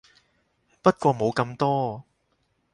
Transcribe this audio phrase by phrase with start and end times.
[0.81, 2.03] 不過冇咁多